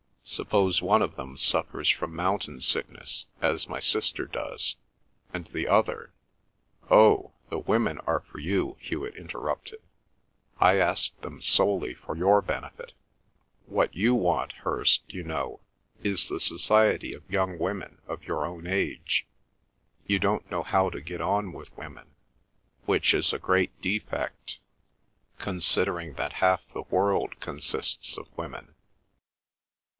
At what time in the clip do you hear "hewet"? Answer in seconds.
8.79-9.15